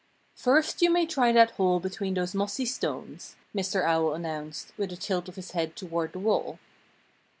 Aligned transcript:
"First 0.33 0.81
you 0.81 0.89
may 0.89 1.05
try 1.05 1.31
that 1.31 1.51
hole 1.51 1.79
between 1.79 2.15
those 2.15 2.33
mossy 2.33 2.65
stones," 2.65 3.35
Mr. 3.53 3.83
Owl 3.83 4.15
announced, 4.15 4.73
with 4.75 4.91
a 4.91 4.95
tilt 4.97 5.29
of 5.29 5.35
his 5.35 5.51
head 5.51 5.75
toward 5.75 6.13
the 6.13 6.17
wall. 6.19 6.57